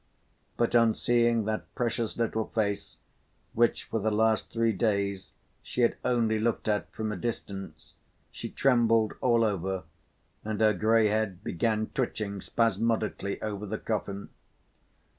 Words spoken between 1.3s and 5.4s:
that precious little face, which for the last three days